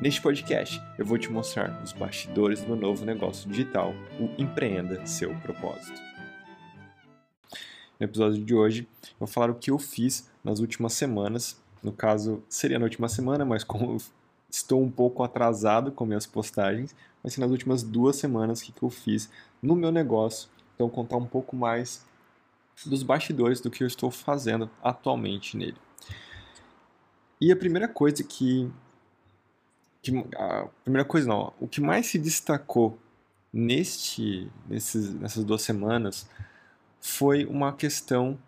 Neste 0.00 0.22
podcast, 0.22 0.80
eu 0.96 1.04
vou 1.04 1.18
te 1.18 1.28
mostrar 1.28 1.82
os 1.82 1.92
bastidores 1.92 2.62
do 2.62 2.76
novo 2.76 3.04
negócio 3.04 3.50
digital, 3.50 3.92
o 4.20 4.30
Empreenda 4.40 5.04
Seu 5.04 5.34
Propósito. 5.40 6.00
No 7.98 8.04
episódio 8.04 8.44
de 8.44 8.54
hoje, 8.54 8.86
eu 9.02 9.16
vou 9.18 9.26
falar 9.26 9.50
o 9.50 9.56
que 9.56 9.72
eu 9.72 9.78
fiz 9.78 10.30
nas 10.44 10.60
últimas 10.60 10.92
semanas. 10.92 11.60
No 11.82 11.90
caso, 11.90 12.40
seria 12.48 12.78
na 12.78 12.84
última 12.84 13.08
semana, 13.08 13.44
mas 13.44 13.64
como 13.64 13.96
estou 14.48 14.80
um 14.80 14.90
pouco 14.90 15.24
atrasado 15.24 15.90
com 15.90 16.06
minhas 16.06 16.26
postagens, 16.26 16.94
ser 17.26 17.40
nas 17.40 17.50
últimas 17.50 17.82
duas 17.82 18.14
semanas 18.14 18.62
que 18.62 18.72
eu 18.80 18.90
fiz 18.90 19.28
no 19.60 19.74
meu 19.74 19.90
negócio. 19.90 20.48
Então, 20.76 20.88
contar 20.88 21.16
um 21.16 21.26
pouco 21.26 21.56
mais 21.56 22.06
dos 22.86 23.02
bastidores 23.02 23.60
do 23.60 23.68
que 23.68 23.82
eu 23.82 23.88
estou 23.88 24.12
fazendo 24.12 24.70
atualmente 24.80 25.56
nele. 25.56 25.76
E 27.40 27.50
a 27.50 27.56
primeira 27.56 27.88
coisa 27.88 28.22
que 28.22 28.70
que, 30.02 30.12
a 30.36 30.68
primeira 30.84 31.06
coisa 31.06 31.28
não, 31.28 31.52
o 31.60 31.66
que 31.66 31.80
mais 31.80 32.06
se 32.06 32.18
destacou 32.18 32.98
neste, 33.52 34.50
nesses, 34.68 35.12
nessas 35.14 35.44
duas 35.44 35.62
semanas 35.62 36.28
foi 37.00 37.44
uma 37.44 37.72
questão 37.72 38.38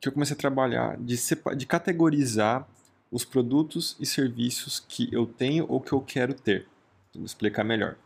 que 0.00 0.08
eu 0.08 0.12
comecei 0.12 0.34
a 0.34 0.38
trabalhar 0.38 0.96
de, 0.98 1.16
de 1.56 1.66
categorizar 1.66 2.66
os 3.10 3.24
produtos 3.24 3.96
e 3.98 4.06
serviços 4.06 4.84
que 4.86 5.08
eu 5.12 5.26
tenho 5.26 5.66
ou 5.68 5.80
que 5.80 5.92
eu 5.92 6.00
quero 6.00 6.34
ter. 6.34 6.66
Vou 7.14 7.24
explicar 7.24 7.64
melhor. 7.64 7.96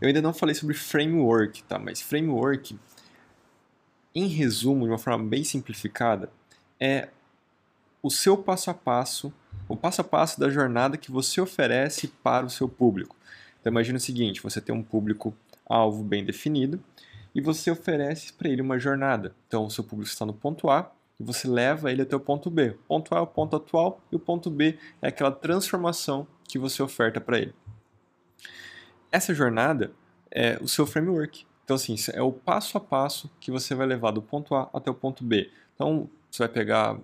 Eu 0.00 0.06
ainda 0.06 0.22
não 0.22 0.32
falei 0.32 0.54
sobre 0.54 0.74
framework, 0.74 1.64
tá? 1.64 1.78
Mas 1.78 2.00
framework, 2.00 2.78
em 4.14 4.28
resumo, 4.28 4.84
de 4.84 4.90
uma 4.90 4.98
forma 4.98 5.24
bem 5.24 5.42
simplificada, 5.42 6.30
é 6.78 7.08
o 8.02 8.10
seu 8.10 8.36
passo 8.36 8.70
a 8.70 8.74
passo 8.74 9.32
o 9.68 9.76
passo 9.76 10.00
a 10.00 10.04
passo 10.04 10.40
da 10.40 10.48
jornada 10.48 10.96
que 10.96 11.10
você 11.10 11.40
oferece 11.40 12.08
para 12.08 12.46
o 12.46 12.50
seu 12.50 12.68
público. 12.68 13.14
Então 13.60 13.70
imagine 13.70 13.98
o 13.98 14.00
seguinte, 14.00 14.42
você 14.42 14.60
tem 14.60 14.74
um 14.74 14.82
público 14.82 15.34
alvo 15.66 16.02
bem 16.02 16.24
definido 16.24 16.82
e 17.34 17.40
você 17.40 17.70
oferece 17.70 18.32
para 18.32 18.48
ele 18.48 18.62
uma 18.62 18.78
jornada. 18.78 19.34
Então 19.46 19.66
o 19.66 19.70
seu 19.70 19.84
público 19.84 20.10
está 20.10 20.24
no 20.24 20.32
ponto 20.32 20.70
A 20.70 20.90
e 21.20 21.22
você 21.22 21.46
leva 21.46 21.92
ele 21.92 22.02
até 22.02 22.16
o 22.16 22.20
ponto 22.20 22.50
B. 22.50 22.70
O 22.70 22.74
ponto 22.88 23.14
A 23.14 23.18
é 23.18 23.20
o 23.20 23.26
ponto 23.26 23.56
atual 23.56 24.00
e 24.10 24.16
o 24.16 24.18
ponto 24.18 24.50
B 24.50 24.78
é 25.02 25.08
aquela 25.08 25.30
transformação 25.30 26.26
que 26.44 26.58
você 26.58 26.82
oferta 26.82 27.20
para 27.20 27.38
ele. 27.38 27.54
Essa 29.12 29.34
jornada 29.34 29.92
é 30.30 30.58
o 30.62 30.68
seu 30.68 30.86
framework. 30.86 31.46
Então 31.64 31.76
assim, 31.76 31.94
é 32.14 32.22
o 32.22 32.32
passo 32.32 32.78
a 32.78 32.80
passo 32.80 33.30
que 33.38 33.50
você 33.50 33.74
vai 33.74 33.86
levar 33.86 34.12
do 34.12 34.22
ponto 34.22 34.54
A 34.54 34.70
até 34.72 34.90
o 34.90 34.94
ponto 34.94 35.22
B. 35.22 35.50
Então 35.74 36.08
você 36.30 36.38
vai 36.38 36.48
pegar 36.48 36.98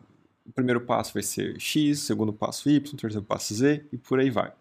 o 0.46 0.52
primeiro 0.52 0.80
passo 0.80 1.12
vai 1.14 1.22
ser 1.22 1.58
X, 1.60 2.02
o 2.02 2.06
segundo 2.06 2.32
passo 2.32 2.68
Y, 2.68 2.94
o 2.94 2.96
terceiro 2.96 3.24
passo 3.24 3.54
Z 3.54 3.84
e 3.92 3.96
por 3.96 4.18
aí 4.18 4.30
vai. 4.30 4.52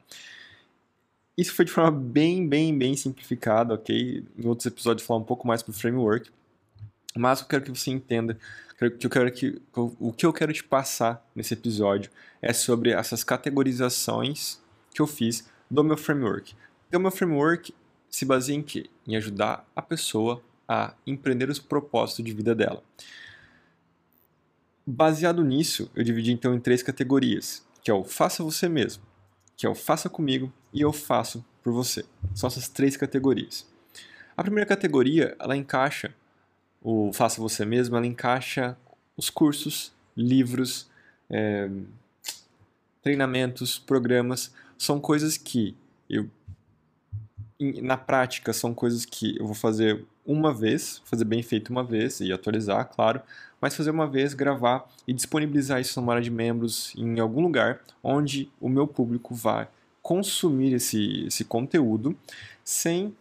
Isso 1.38 1.54
foi 1.54 1.66
de 1.66 1.72
forma 1.72 1.92
bem, 1.92 2.48
bem, 2.48 2.78
bem 2.78 2.96
simplificada, 2.96 3.74
ok? 3.74 4.24
Em 4.38 4.48
outros 4.48 4.66
episódios 4.66 5.06
falar 5.06 5.20
um 5.20 5.24
pouco 5.24 5.48
mais 5.48 5.64
para 5.64 5.72
o 5.72 5.74
framework, 5.74 6.30
mas 7.16 7.42
eu 7.42 7.48
quero 7.48 7.64
que 7.64 7.70
você 7.70 7.92
entenda 7.92 8.38
que 8.98 9.06
eu 9.06 9.10
quero 9.10 9.32
que 9.32 9.62
o 9.76 10.12
que 10.12 10.26
eu 10.26 10.34
quero 10.34 10.52
te 10.52 10.64
passar 10.64 11.26
nesse 11.36 11.54
episódio 11.54 12.12
é 12.42 12.52
sobre 12.52 12.92
essas 12.92 13.24
categorizações 13.24 14.60
que 14.94 15.02
eu 15.02 15.08
fiz 15.08 15.48
do 15.70 15.84
meu 15.84 15.96
framework. 15.96 16.56
Então, 16.88 17.00
meu 17.00 17.12
framework 17.12 17.74
se 18.10 18.26
baseia 18.26 18.56
em 18.56 18.62
quê? 18.62 18.90
Em 19.08 19.16
ajudar 19.16 19.66
a 19.76 19.82
pessoa 19.82 20.42
a 20.68 20.94
empreender 21.06 21.50
os 21.50 21.60
propósitos 21.60 22.24
de 22.24 22.34
vida 22.34 22.54
dela. 22.54 22.84
Baseado 24.86 25.44
nisso, 25.44 25.90
eu 25.96 26.04
dividi 26.04 26.32
então 26.32 26.54
em 26.54 26.60
três 26.60 26.84
categorias, 26.84 27.66
que 27.82 27.90
é 27.90 27.94
o 27.94 28.04
faça 28.04 28.44
você 28.44 28.68
mesmo, 28.68 29.04
que 29.56 29.66
é 29.66 29.70
o 29.70 29.76
faça 29.76 30.10
comigo 30.10 30.52
e 30.74 30.82
eu 30.82 30.92
faço 30.92 31.44
por 31.64 31.72
você. 31.72 32.04
São 32.36 32.48
essas 32.48 32.68
três 32.68 32.98
categorias. 32.98 33.66
A 34.36 34.44
primeira 34.44 34.68
categoria, 34.68 35.36
ela 35.40 35.56
encaixa 35.56 36.14
o 36.82 37.14
faça 37.14 37.40
você 37.40 37.64
mesmo, 37.64 37.96
ela 37.96 38.06
encaixa 38.06 38.78
os 39.16 39.30
cursos, 39.30 39.94
livros, 40.18 40.90
é, 41.30 41.70
treinamentos, 43.02 43.80
programas, 43.80 44.54
são 44.78 45.00
coisas 45.00 45.38
que 45.38 45.76
eu 46.10 46.30
na 47.82 47.96
prática 47.96 48.52
são 48.52 48.74
coisas 48.74 49.06
que 49.06 49.38
eu 49.40 49.46
vou 49.46 49.56
fazer 49.56 50.06
uma 50.26 50.54
vez, 50.54 51.02
fazer 51.06 51.26
bem 51.26 51.44
feito 51.44 51.70
uma 51.70 51.84
vez 51.84 52.20
e 52.20 52.32
atualizar, 52.32 52.90
claro, 52.94 53.22
mas 53.60 53.76
fazer 53.76 53.92
uma 53.92 54.08
vez, 54.08 54.34
gravar 54.34 54.90
e 55.08 55.14
disponibilizar 55.14 55.80
isso 55.80 56.00
numa 56.00 56.14
área 56.14 56.24
de 56.24 56.32
membros 56.32 56.94
em 56.98 57.20
algum 57.20 57.42
lugar 57.42 57.82
onde 58.04 58.50
o 58.60 58.68
meu 58.68 58.88
público 58.88 59.34
vai 59.34 59.68
consumir 60.02 60.74
esse, 60.74 61.26
esse 61.28 61.46
conteúdo 61.46 62.16
sem, 62.64 63.16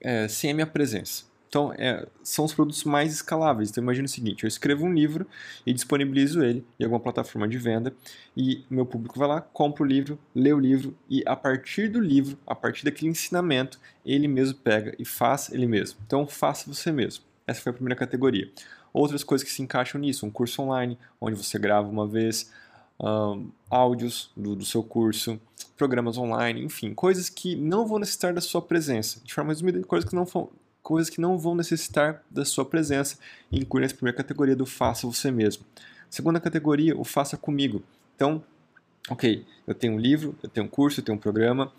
é, 0.00 0.28
sem 0.28 0.50
a 0.50 0.54
minha 0.54 0.66
presença. 0.66 1.24
Então, 1.48 1.72
é, 1.72 2.06
são 2.22 2.44
os 2.44 2.52
produtos 2.52 2.84
mais 2.84 3.12
escaláveis. 3.12 3.70
Então, 3.70 3.82
imagine 3.82 4.04
o 4.04 4.08
seguinte: 4.08 4.44
eu 4.44 4.48
escrevo 4.48 4.84
um 4.84 4.92
livro 4.92 5.26
e 5.66 5.72
disponibilizo 5.72 6.42
ele 6.42 6.64
em 6.78 6.84
alguma 6.84 7.00
plataforma 7.00 7.48
de 7.48 7.58
venda, 7.58 7.94
e 8.36 8.64
meu 8.68 8.84
público 8.84 9.18
vai 9.18 9.26
lá, 9.26 9.40
compra 9.40 9.82
o 9.82 9.86
livro, 9.86 10.18
lê 10.34 10.52
o 10.52 10.58
livro, 10.58 10.96
e 11.08 11.22
a 11.26 11.34
partir 11.34 11.88
do 11.88 12.00
livro, 12.00 12.38
a 12.46 12.54
partir 12.54 12.84
daquele 12.84 13.10
ensinamento, 13.10 13.80
ele 14.04 14.28
mesmo 14.28 14.58
pega 14.58 14.94
e 14.98 15.04
faz 15.04 15.50
ele 15.50 15.66
mesmo. 15.66 15.98
Então, 16.06 16.26
faça 16.26 16.72
você 16.72 16.92
mesmo. 16.92 17.24
Essa 17.46 17.62
foi 17.62 17.70
a 17.70 17.74
primeira 17.74 17.96
categoria. 17.96 18.50
Outras 18.92 19.24
coisas 19.24 19.46
que 19.46 19.52
se 19.52 19.62
encaixam 19.62 20.00
nisso: 20.00 20.26
um 20.26 20.30
curso 20.30 20.60
online, 20.62 20.98
onde 21.18 21.36
você 21.36 21.58
grava 21.58 21.88
uma 21.88 22.06
vez, 22.06 22.52
um, 23.00 23.50
áudios 23.70 24.30
do, 24.36 24.54
do, 24.54 24.66
seu 24.66 24.82
curso, 24.82 25.40
programas 25.78 26.18
online, 26.18 26.62
enfim, 26.62 26.92
coisas 26.92 27.30
que 27.30 27.56
não 27.56 27.86
vão 27.86 27.98
necessitar 27.98 28.34
da 28.34 28.40
sua 28.42 28.60
presença. 28.60 29.20
De 29.24 29.32
forma 29.32 29.50
resumida, 29.50 29.80
coisas 29.84 30.08
que 30.08 30.14
não 30.14 30.26
vão 30.26 30.50
coisas 30.88 31.10
que 31.10 31.20
não 31.20 31.36
vão 31.36 31.54
necessitar 31.54 32.24
da 32.30 32.46
sua 32.46 32.64
presença 32.64 33.18
e 33.52 33.58
inclui 33.58 33.82
nessa 33.82 33.94
primeira 33.94 34.16
categoria 34.16 34.56
do 34.56 34.64
faça 34.64 35.06
você 35.06 35.30
mesmo. 35.30 35.62
Segunda 36.08 36.40
categoria, 36.40 36.98
o 36.98 37.04
faça 37.04 37.36
comigo. 37.36 37.82
Então, 38.16 38.42
ok, 39.10 39.44
eu 39.66 39.74
tenho 39.74 39.92
um 39.92 39.98
livro, 39.98 40.34
eu 40.42 40.48
tenho 40.48 40.64
um 40.64 40.68
curso, 40.68 41.00
eu 41.00 41.04
tenho 41.04 41.18
um 41.18 41.20
programa, 41.20 41.70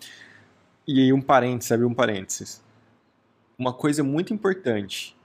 e 0.86 1.00
aí 1.00 1.12
um 1.12 1.20
parênteses, 1.20 1.72
abre 1.72 1.84
um 1.84 1.92
parênteses. 1.92 2.62
Uma 3.58 3.72
coisa 3.72 4.04
muito 4.04 4.32
importante 4.32 5.16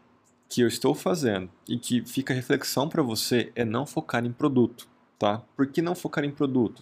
que 0.50 0.62
eu 0.62 0.68
estou 0.68 0.96
fazendo 0.96 1.48
e 1.70 1.78
que 1.78 2.04
fica 2.08 2.34
reflexão 2.34 2.90
para 2.90 3.04
você 3.04 3.52
é 3.54 3.64
não 3.64 3.86
focar 3.86 4.26
em 4.26 4.32
produto, 4.32 4.88
tá? 5.20 5.44
Por 5.56 5.68
que 5.68 5.80
não 5.80 5.94
focar 5.94 6.26
em 6.26 6.32
produto? 6.32 6.82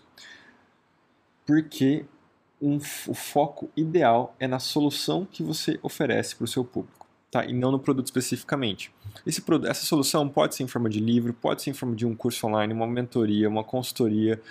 Porque 1.46 2.06
um, 2.64 2.78
o 2.78 3.14
foco 3.14 3.70
ideal 3.76 4.34
é 4.40 4.48
na 4.48 4.58
solução 4.58 5.28
que 5.30 5.44
você 5.44 5.78
oferece 5.84 6.34
para 6.34 6.46
o 6.46 6.48
seu 6.48 6.64
público, 6.64 7.06
tá? 7.30 7.46
e 7.46 7.52
não 7.52 7.72
no 7.72 7.80
produto 7.80 8.06
especificamente. 8.06 8.90
Esse, 9.28 9.44
essa 9.68 9.86
solução 9.86 10.30
pode 10.30 10.56
ser 10.56 10.64
em 10.64 10.68
forma 10.68 10.90
de 10.90 11.02
livro, 11.02 11.34
pode 11.34 11.62
ser 11.62 11.72
em 11.72 11.74
forma 11.74 11.94
de 11.94 12.06
um 12.06 12.16
curso 12.16 12.48
online, 12.48 12.74
uma 12.74 12.88
mentoria, 12.88 13.50
uma 13.50 13.66
consultoria, 13.66 14.42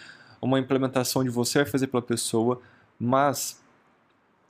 uma 0.42 0.58
implementação 0.58 1.24
de 1.24 1.30
você 1.30 1.62
vai 1.62 1.70
fazer 1.70 1.86
pela 1.86 2.02
pessoa, 2.02 2.60
mas 3.00 3.62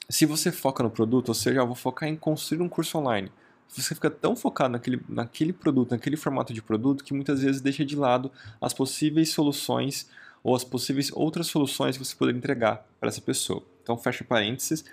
se 0.08 0.26
você 0.26 0.50
foca 0.50 0.82
no 0.82 0.90
produto, 0.90 1.28
ou 1.28 1.34
seja, 1.34 1.60
eu 1.60 1.66
vou 1.66 1.76
focar 1.76 2.08
em 2.08 2.16
construir 2.16 2.62
um 2.62 2.68
curso 2.68 2.98
online, 2.98 3.30
você 3.68 3.94
fica 3.94 4.10
tão 4.10 4.34
focado 4.34 4.72
naquele, 4.72 5.00
naquele 5.08 5.52
produto, 5.52 5.92
naquele 5.92 6.16
formato 6.16 6.52
de 6.52 6.60
produto, 6.60 7.04
que 7.04 7.14
muitas 7.14 7.40
vezes 7.40 7.60
deixa 7.60 7.84
de 7.84 7.94
lado 7.94 8.30
as 8.60 8.74
possíveis 8.74 9.30
soluções 9.30 10.10
ou 10.42 10.54
as 10.54 10.64
possíveis 10.64 11.10
outras 11.12 11.46
soluções 11.46 11.96
que 11.96 12.04
você 12.04 12.14
poderia 12.16 12.38
entregar 12.38 12.86
para 12.98 13.08
essa 13.08 13.20
pessoa. 13.20 13.62
Então, 13.82 13.96
fecha 13.96 14.24
parênteses. 14.24 14.84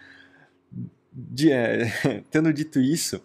De, 1.12 1.52
é, 1.52 1.86
tendo 2.30 2.54
dito 2.54 2.80
isso, 2.80 3.22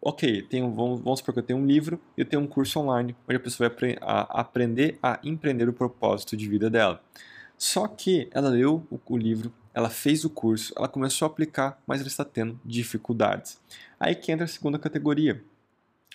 ok, 0.00 0.42
tenho, 0.42 0.72
vamos, 0.72 1.00
vamos 1.00 1.18
supor 1.18 1.34
que 1.34 1.40
eu 1.40 1.44
tenho 1.44 1.58
um 1.58 1.66
livro 1.66 2.00
e 2.16 2.22
eu 2.22 2.26
tenho 2.26 2.42
um 2.42 2.46
curso 2.46 2.80
online 2.80 3.14
onde 3.28 3.36
a 3.36 3.40
pessoa 3.40 3.68
vai 3.68 3.76
apre 3.76 3.98
a 4.00 4.40
aprender 4.40 4.98
a 5.02 5.20
empreender 5.22 5.68
o 5.68 5.72
propósito 5.72 6.36
de 6.36 6.48
vida 6.48 6.70
dela. 6.70 7.02
Só 7.58 7.86
que 7.86 8.28
ela 8.32 8.48
leu 8.48 8.86
o, 8.90 8.98
o 9.04 9.16
livro, 9.18 9.52
ela 9.74 9.90
fez 9.90 10.24
o 10.24 10.30
curso, 10.30 10.72
ela 10.76 10.88
começou 10.88 11.26
a 11.26 11.30
aplicar, 11.30 11.80
mas 11.86 12.00
ela 12.00 12.08
está 12.08 12.24
tendo 12.24 12.58
dificuldades. 12.64 13.60
Aí 13.98 14.14
que 14.14 14.32
entra 14.32 14.46
a 14.46 14.48
segunda 14.48 14.78
categoria. 14.78 15.42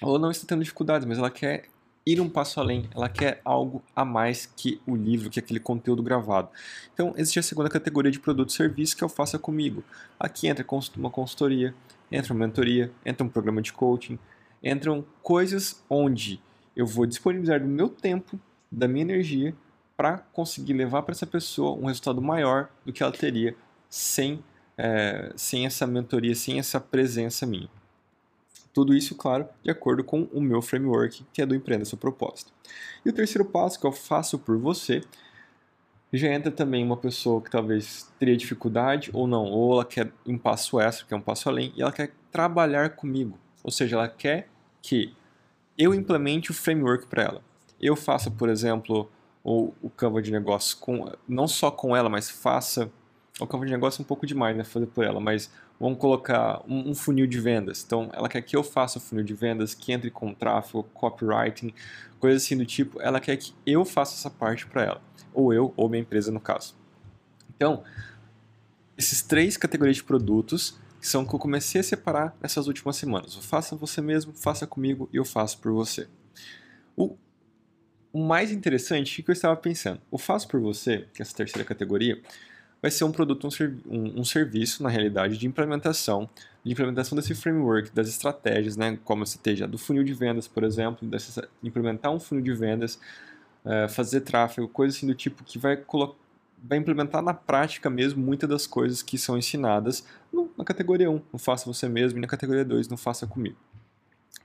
Ela 0.01 0.19
não 0.19 0.31
está 0.31 0.45
tendo 0.47 0.63
dificuldades, 0.63 1.07
mas 1.07 1.17
ela 1.17 1.29
quer 1.29 1.67
ir 2.05 2.21
um 2.21 2.29
passo 2.29 2.59
além, 2.59 2.87
ela 2.93 3.09
quer 3.09 3.41
algo 3.43 3.83
a 3.95 4.05
mais 4.05 4.45
que 4.45 4.79
o 4.85 4.95
livro, 4.95 5.29
que 5.29 5.39
aquele 5.39 5.59
conteúdo 5.59 6.03
gravado. 6.03 6.49
Então, 6.93 7.13
existe 7.17 7.39
a 7.39 7.43
segunda 7.43 7.69
categoria 7.69 8.11
de 8.11 8.19
produto 8.19 8.49
e 8.49 8.53
serviço 8.53 8.95
que 8.95 9.03
eu 9.03 9.09
faça 9.09 9.39
comigo. 9.39 9.83
Aqui 10.19 10.47
entra 10.47 10.65
uma 10.97 11.09
consultoria, 11.09 11.73
entra 12.11 12.31
uma 12.31 12.45
mentoria, 12.45 12.91
entra 13.03 13.25
um 13.25 13.29
programa 13.29 13.61
de 13.61 13.73
coaching, 13.73 14.19
entram 14.63 15.03
coisas 15.23 15.83
onde 15.89 16.39
eu 16.75 16.85
vou 16.85 17.05
disponibilizar 17.05 17.59
do 17.59 17.67
meu 17.67 17.89
tempo, 17.89 18.39
da 18.71 18.87
minha 18.87 19.03
energia, 19.03 19.55
para 19.97 20.19
conseguir 20.33 20.73
levar 20.73 21.03
para 21.03 21.13
essa 21.13 21.25
pessoa 21.25 21.75
um 21.75 21.85
resultado 21.85 22.21
maior 22.21 22.69
do 22.85 22.91
que 22.91 23.01
ela 23.01 23.11
teria 23.11 23.55
sem, 23.89 24.43
é, 24.77 25.31
sem 25.35 25.65
essa 25.65 25.87
mentoria, 25.87 26.35
sem 26.35 26.59
essa 26.59 26.79
presença 26.79 27.45
minha. 27.45 27.69
Tudo 28.75 28.93
isso, 28.93 29.15
claro, 29.15 29.47
de 29.63 29.71
acordo 29.71 30.03
com 30.03 30.23
o 30.33 30.41
meu 30.41 30.61
framework, 30.61 31.25
que 31.31 31.41
é 31.41 31.45
do 31.45 31.55
Empreenda 31.55 31.85
Seu 31.85 31.97
Propósito. 31.97 32.51
E 33.05 33.09
o 33.09 33.13
terceiro 33.13 33.45
passo, 33.45 33.79
que 33.79 33.87
eu 33.87 33.91
faço 33.93 34.37
por 34.37 34.57
você, 34.57 35.01
já 36.11 36.27
entra 36.27 36.51
também 36.51 36.83
uma 36.83 36.97
pessoa 36.97 37.41
que 37.41 37.49
talvez 37.49 38.13
teria 38.19 38.35
dificuldade 38.35 39.09
ou 39.13 39.27
não, 39.27 39.45
ou 39.45 39.71
ela 39.75 39.85
quer 39.85 40.11
um 40.27 40.37
passo 40.37 40.77
extra, 40.77 41.05
que 41.07 41.13
é 41.13 41.17
um 41.17 41.21
passo 41.21 41.47
além, 41.47 41.71
e 41.77 41.81
ela 41.81 41.91
quer 41.93 42.11
trabalhar 42.29 42.89
comigo. 42.97 43.39
Ou 43.63 43.71
seja, 43.71 43.95
ela 43.95 44.09
quer 44.09 44.49
que 44.81 45.15
eu 45.77 45.93
implemente 45.93 46.51
o 46.51 46.53
framework 46.53 47.07
para 47.07 47.23
ela. 47.23 47.41
Eu 47.79 47.95
faça, 47.95 48.29
por 48.29 48.49
exemplo, 48.49 49.09
o, 49.41 49.71
o 49.81 49.89
Canva 49.89 50.21
de 50.21 50.33
negócios 50.33 50.73
com, 50.73 51.09
não 51.25 51.47
só 51.47 51.71
com 51.71 51.95
ela, 51.95 52.09
mas 52.09 52.29
faça 52.29 52.91
o 53.39 53.45
Canva 53.45 53.65
de 53.65 53.71
negócio 53.71 54.01
é 54.01 54.03
um 54.03 54.05
pouco 54.05 54.25
demais, 54.25 54.55
né, 54.55 54.63
fazer 54.63 54.85
por 54.87 55.03
ela, 55.03 55.19
mas 55.19 55.51
vamos 55.79 55.99
colocar 55.99 56.61
um, 56.67 56.91
um, 56.91 56.95
funil 56.95 57.27
de 57.27 57.39
vendas. 57.39 57.83
Então, 57.85 58.09
ela 58.13 58.29
quer 58.29 58.41
que 58.41 58.55
eu 58.55 58.63
faça 58.63 58.97
o 58.97 59.01
funil 59.01 59.25
de 59.25 59.33
vendas, 59.33 59.73
que 59.73 59.91
entre 59.91 60.09
com 60.09 60.33
tráfego, 60.33 60.83
copywriting, 60.93 61.73
coisas 62.19 62.43
assim 62.43 62.55
do 62.55 62.65
tipo. 62.65 63.01
Ela 63.01 63.19
quer 63.19 63.35
que 63.35 63.53
eu 63.65 63.83
faça 63.83 64.15
essa 64.15 64.29
parte 64.29 64.65
para 64.65 64.83
ela 64.83 65.01
ou 65.33 65.53
eu, 65.53 65.73
ou 65.75 65.89
minha 65.89 66.01
empresa 66.01 66.31
no 66.31 66.39
caso. 66.39 66.73
Então, 67.55 67.83
esses 68.97 69.21
três 69.21 69.57
categorias 69.57 69.97
de 69.97 70.03
produtos 70.03 70.79
são 71.01 71.25
que 71.25 71.35
eu 71.35 71.39
comecei 71.39 71.81
a 71.81 71.83
separar 71.83 72.35
nessas 72.41 72.67
últimas 72.67 72.95
semanas. 72.95 73.35
O 73.35 73.41
faça 73.41 73.75
você 73.75 74.01
mesmo, 74.01 74.33
faça 74.33 74.65
comigo 74.65 75.09
e 75.13 75.17
eu 75.17 75.25
faço 75.25 75.59
por 75.59 75.71
você. 75.73 76.07
O, 76.95 77.17
o 78.11 78.25
mais 78.25 78.51
interessante, 78.51 79.19
o 79.19 79.23
que 79.23 79.29
eu 79.29 79.33
estava 79.33 79.55
pensando? 79.57 80.01
O 80.09 80.17
faço 80.17 80.47
por 80.47 80.59
você, 80.59 81.07
que 81.13 81.21
é 81.21 81.23
essa 81.23 81.35
terceira 81.35 81.67
categoria, 81.67 82.19
vai 82.81 82.91
ser 82.91 83.03
um 83.03 83.11
produto, 83.11 83.47
um, 83.47 83.49
um, 83.87 84.19
um, 84.21 84.23
serviço, 84.23 84.83
na 84.83 84.89
realidade, 84.89 85.37
de 85.37 85.47
implementação, 85.47 86.29
de 86.63 86.71
implementação 86.71 87.15
desse 87.15 87.33
framework, 87.33 87.91
das 87.93 88.07
estratégias, 88.07 88.77
né, 88.77 88.97
como 89.03 89.25
você 89.25 89.37
esteja 89.37 89.67
do 89.67 89.77
funil 89.77 90.03
de 90.03 90.13
vendas, 90.13 90.47
por 90.47 90.63
exemplo, 90.63 91.07
dessa, 91.07 91.47
implementar 91.63 92.11
um 92.11 92.19
funil 92.19 92.43
de 92.43 92.53
vendas, 92.53 92.99
é, 93.63 93.87
fazer 93.87 94.21
tráfego, 94.21 94.67
coisas 94.67 94.97
assim 94.97 95.07
do 95.07 95.15
tipo 95.15 95.43
que 95.43 95.57
vai, 95.57 95.81
vai 96.63 96.77
implementar 96.77 97.21
na 97.21 97.33
prática 97.33 97.89
mesmo 97.89 98.23
muitas 98.23 98.49
das 98.49 98.67
coisas 98.67 99.01
que 99.01 99.17
são 99.17 99.37
ensinadas 99.37 100.05
no, 100.31 100.51
na 100.57 100.63
categoria 100.63 101.09
1, 101.09 101.21
não 101.33 101.39
faça 101.39 101.65
você 101.65 101.89
mesmo, 101.89 102.19
e 102.19 102.21
na 102.21 102.27
categoria 102.27 102.63
2, 102.63 102.87
não 102.87 102.97
faça 102.97 103.25
comigo. 103.25 103.57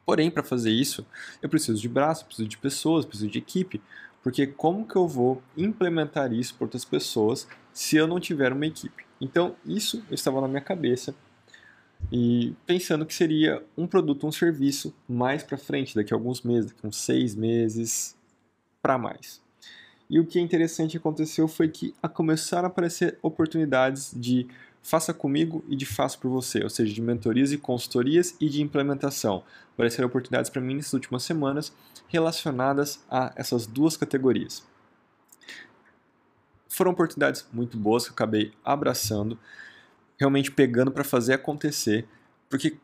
Porém, 0.07 0.31
para 0.31 0.43
fazer 0.43 0.71
isso, 0.71 1.07
eu 1.43 1.49
preciso 1.49 1.81
de 1.81 1.89
braço, 1.89 2.25
preciso 2.25 2.49
de 2.49 2.59
pessoas, 2.59 3.05
preciso 3.05 3.31
de 3.31 3.39
equipe, 3.39 3.81
porque 4.23 4.47
como 4.47 4.87
que 4.87 4.97
eu 4.97 5.07
vou 5.07 5.43
implementar 5.57 6.33
isso 6.33 6.55
para 6.55 6.65
outras 6.65 6.85
pessoas 6.85 7.47
se 7.73 7.97
eu 7.97 8.07
não 8.07 8.21
tiver 8.21 8.53
uma 8.53 8.67
equipe? 8.67 9.05
Então, 9.21 9.55
isso 9.65 10.03
estava 10.11 10.41
na 10.41 10.49
minha 10.49 10.61
cabeça 10.61 11.15
e 12.11 12.55
pensando 12.67 13.05
que 13.05 13.15
seria 13.15 13.63
um 13.77 13.87
produto, 13.87 14.27
um 14.27 14.33
serviço 14.33 14.95
mais 15.09 15.43
para 15.43 15.59
frente, 15.59 15.95
daqui 15.95 16.13
a 16.13 16.17
alguns 16.17 16.43
meses, 16.43 16.71
daqui 16.71 16.87
a 16.87 16.89
uns 16.89 16.97
seis 16.97 17.35
meses, 17.35 18.17
para 18.81 18.97
mais. 18.97 19.41
E 20.09 20.19
o 20.19 20.27
que 20.27 20.39
é 20.39 20.43
interessante 20.43 20.97
aconteceu 20.97 21.47
foi 21.47 21.69
que 21.69 21.95
começaram 22.15 22.65
a 22.65 22.71
aparecer 22.71 23.19
oportunidades 23.23 24.13
de 24.17 24.49
faça 24.83 25.13
comigo 25.13 25.65
e 25.69 25.77
de 25.77 25.87
faça 25.87 26.19
por 26.19 26.31
você, 26.31 26.63
ou 26.65 26.71
seja, 26.71 26.93
de 26.93 27.01
mentorias 27.01 27.53
e 27.53 27.59
consultorias 27.59 28.35
e 28.41 28.49
de 28.49 28.63
implementação. 28.63 29.45
Apareceram 29.75 30.09
oportunidades 30.09 30.51
para 30.51 30.61
mim 30.61 30.75
nessas 30.75 30.95
últimas 30.95 31.23
semanas 31.23 31.73
relacionadas 32.09 33.05
a 33.09 33.33
essas 33.37 33.67
duas 33.67 33.97
categorias. 33.97 34.67
Foram 36.71 36.93
oportunidades 36.93 37.47
muito 37.53 37.77
boas 37.77 38.05
que 38.05 38.11
eu 38.11 38.15
acabei 38.15 38.53
abraçando, 38.65 39.39
realmente 40.17 40.51
pegando 40.51 40.93
para 40.93 41.03
fazer 41.03 41.35
acontecer, 41.35 42.07
porque 42.49 42.79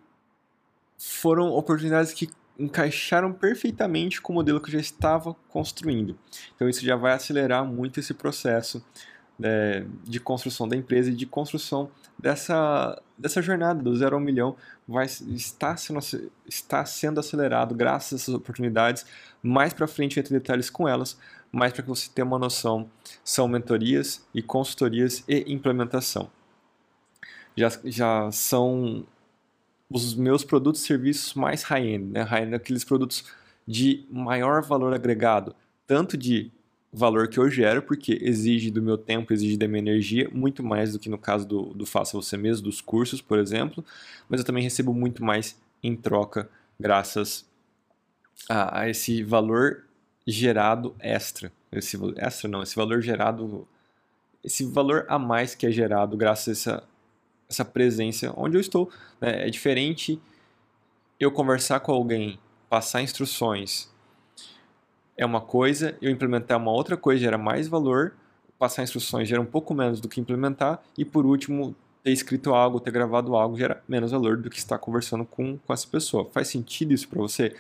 foram 0.99 1.51
oportunidades 1.51 2.13
que 2.13 2.29
encaixaram 2.59 3.33
perfeitamente 3.33 4.21
com 4.21 4.33
o 4.33 4.37
modelo 4.37 4.61
que 4.61 4.69
eu 4.69 4.73
já 4.73 4.81
estava 4.81 5.35
construindo. 5.49 6.19
Então 6.55 6.69
isso 6.69 6.85
já 6.85 6.97
vai 6.97 7.13
acelerar 7.13 7.65
muito 7.65 8.01
esse 8.01 8.13
processo 8.13 8.85
né, 9.39 9.87
de 10.03 10.19
construção 10.19 10.67
da 10.67 10.75
empresa 10.75 11.11
e 11.11 11.15
de 11.15 11.27
construção 11.27 11.91
dessa, 12.19 13.01
dessa 13.17 13.43
jornada 13.43 13.83
do 13.83 13.95
zero 13.95 14.17
ao 14.17 14.21
milhão 14.21 14.57
vai 14.89 15.05
estar 15.05 15.77
sendo, 15.77 16.01
está 16.47 16.85
sendo 16.87 17.21
acelerado 17.21 17.75
graças 17.75 18.13
a 18.13 18.17
essas 18.17 18.35
oportunidades. 18.35 19.05
Mais 19.43 19.75
para 19.75 19.87
frente 19.87 20.19
entre 20.19 20.33
detalhes 20.33 20.71
com 20.71 20.89
elas, 20.89 21.19
mas 21.57 21.73
para 21.73 21.83
que 21.83 21.89
você 21.89 22.11
tenha 22.15 22.27
uma 22.27 22.39
noção, 22.39 22.91
são 23.25 23.49
mentorias 23.49 24.23
e 24.35 24.43
consultorias 24.43 25.25
e 25.27 25.51
implementação. 25.51 26.31
Já, 27.57 27.73
já 27.83 28.31
são 28.31 29.07
os 29.89 30.15
meus 30.15 30.45
produtos 30.45 30.83
e 30.83 30.87
serviços 30.87 31.33
mais 31.33 31.63
high-end, 31.63 32.13
né? 32.13 32.21
High-end 32.21 32.55
aqueles 32.55 32.85
produtos 32.85 33.25
de 33.67 34.05
maior 34.11 34.63
valor 34.63 34.93
agregado, 34.93 35.57
tanto 35.87 36.15
de 36.15 36.53
valor 36.93 37.27
que 37.27 37.39
eu 37.39 37.49
gero, 37.51 37.81
porque 37.81 38.19
exige 38.21 38.71
do 38.71 38.83
meu 38.83 38.99
tempo, 38.99 39.33
exige 39.33 39.57
da 39.57 39.67
minha 39.67 39.79
energia, 39.79 40.29
muito 40.31 40.63
mais 40.63 40.93
do 40.93 40.99
que 40.99 41.09
no 41.09 41.17
caso 41.17 41.49
do, 41.49 41.73
do 41.73 41.87
Faça 41.87 42.19
Você 42.19 42.37
Mesmo, 42.37 42.65
dos 42.65 42.83
cursos, 42.83 43.23
por 43.23 43.39
exemplo, 43.39 43.83
mas 44.29 44.41
eu 44.41 44.47
também 44.47 44.63
recebo 44.63 44.93
muito 44.93 45.25
mais 45.25 45.59
em 45.83 45.97
troca, 45.97 46.51
graças 46.79 47.47
a, 48.47 48.81
a 48.81 48.91
esse 48.91 49.23
valor 49.23 49.86
gerado 50.27 50.95
extra. 50.99 51.53
Esse, 51.71 51.99
extra 52.17 52.49
não, 52.49 52.63
esse 52.63 52.75
valor 52.75 53.01
gerado, 53.01 53.67
esse 54.43 54.65
valor 54.65 55.05
a 55.09 55.19
mais 55.19 55.55
que 55.55 55.67
é 55.67 55.71
gerado 55.71 56.17
graças 56.17 56.67
a 56.67 56.73
essa 56.73 56.97
essa 57.49 57.65
presença 57.65 58.33
onde 58.37 58.57
eu 58.57 58.61
estou. 58.61 58.91
Né? 59.21 59.47
É 59.47 59.51
diferente 59.51 60.21
eu 61.19 61.31
conversar 61.31 61.81
com 61.81 61.93
alguém, 61.93 62.39
passar 62.69 63.03
instruções 63.03 63.89
é 65.17 65.25
uma 65.25 65.41
coisa, 65.41 65.97
eu 66.03 66.11
implementar 66.11 66.59
uma 66.59 66.71
outra 66.71 66.97
coisa 66.97 67.23
gera 67.23 67.39
mais 67.39 67.67
valor, 67.67 68.15
passar 68.59 68.83
instruções 68.83 69.27
gera 69.27 69.41
um 69.41 69.47
pouco 69.47 69.73
menos 69.75 70.01
do 70.01 70.09
que 70.09 70.21
implementar, 70.21 70.83
e 70.97 71.05
por 71.05 71.25
último, 71.25 71.75
ter 72.03 72.13
escrito 72.13 72.55
algo, 72.55 72.79
ter 72.79 72.91
gravado 72.91 73.35
algo 73.35 73.57
gera 73.57 73.83
menos 73.89 74.11
valor 74.11 74.37
do 74.37 74.51
que 74.51 74.59
estar 74.59 74.79
conversando 74.79 75.25
com, 75.25 75.57
com 75.57 75.73
essa 75.73 75.89
pessoa. 75.89 76.29
Faz 76.33 76.49
sentido 76.49 76.93
isso 76.93 77.09
para 77.09 77.19
você? 77.21 77.57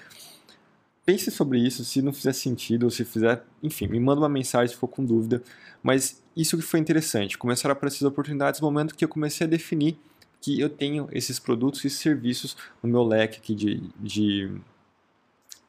Pense 1.06 1.30
sobre 1.30 1.60
isso, 1.60 1.84
se 1.84 2.02
não 2.02 2.12
fizer 2.12 2.32
sentido, 2.32 2.82
ou 2.82 2.90
se 2.90 3.04
fizer, 3.04 3.44
enfim, 3.62 3.86
me 3.86 4.00
manda 4.00 4.20
uma 4.20 4.28
mensagem 4.28 4.74
se 4.74 4.78
for 4.78 4.88
com 4.88 5.04
dúvida, 5.04 5.40
mas 5.80 6.20
isso 6.36 6.56
que 6.56 6.64
foi 6.64 6.80
interessante, 6.80 7.38
começaram 7.38 7.72
a 7.72 7.76
aparecer 7.76 8.04
oportunidades 8.04 8.60
no 8.60 8.66
momento 8.66 8.92
que 8.92 9.04
eu 9.04 9.08
comecei 9.08 9.46
a 9.46 9.48
definir 9.48 9.96
que 10.40 10.60
eu 10.60 10.68
tenho 10.68 11.08
esses 11.12 11.38
produtos 11.38 11.84
e 11.84 11.90
serviços 11.90 12.56
no 12.82 12.88
meu 12.88 13.04
leque 13.04 13.38
aqui 13.38 13.54
de, 13.54 13.82
de, 14.00 14.50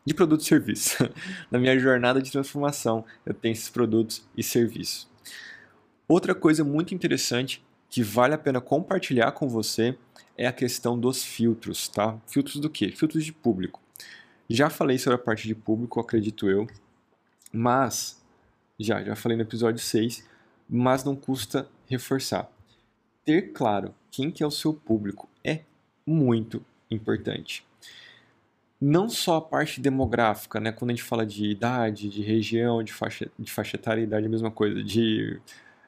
de 0.04 0.14
produtos 0.16 0.48
e 0.48 0.50
serviços. 0.50 0.98
Na 1.52 1.60
minha 1.60 1.78
jornada 1.78 2.20
de 2.20 2.32
transformação, 2.32 3.06
eu 3.24 3.34
tenho 3.34 3.54
esses 3.54 3.70
produtos 3.70 4.28
e 4.36 4.42
serviços. 4.42 5.08
Outra 6.08 6.34
coisa 6.34 6.64
muito 6.64 6.96
interessante 6.96 7.64
que 7.92 8.02
vale 8.02 8.34
a 8.34 8.40
pena 8.40 8.60
compartilhar 8.60 9.32
com 9.34 9.48
você 9.48 9.96
é 10.36 10.48
a 10.48 10.52
questão 10.52 11.00
dos 11.00 11.24
filtros, 11.24 11.88
tá? 11.88 12.20
Filtros 12.26 12.58
do 12.58 12.72
quê? 12.72 12.92
Filtros 12.92 13.24
de 13.24 13.32
público. 13.32 13.80
Já 14.50 14.70
falei 14.70 14.98
sobre 14.98 15.16
a 15.16 15.24
parte 15.24 15.48
de 15.48 15.54
público, 15.54 16.00
acredito 16.00 16.50
eu, 16.50 16.68
mas 17.52 18.24
já, 18.80 19.04
já 19.04 19.16
falei 19.16 19.36
no 19.36 19.44
episódio 19.44 19.80
6, 19.80 20.28
mas 20.70 21.04
não 21.04 21.16
custa 21.16 21.68
reforçar. 21.88 22.50
Ter 23.26 23.52
claro 23.52 23.94
quem 24.10 24.32
que 24.32 24.44
é 24.44 24.48
o 24.48 24.52
seu 24.52 24.74
público 24.74 25.28
é 25.44 25.62
muito 26.06 26.64
importante. 26.90 27.66
Não 28.80 29.10
só 29.10 29.38
a 29.38 29.42
parte 29.42 29.82
demográfica, 29.82 30.60
né? 30.60 30.72
quando 30.72 30.92
a 30.92 30.94
gente 30.94 31.04
fala 31.04 31.26
de 31.26 31.46
idade, 31.50 32.10
de 32.10 32.22
região, 32.22 32.84
de 32.84 32.94
faixa, 32.94 33.30
de 33.38 33.52
faixa 33.52 33.76
etária, 33.76 34.02
idade 34.02 34.28
a 34.28 34.30
mesma 34.30 34.52
coisa, 34.52 34.84
de 34.84 35.42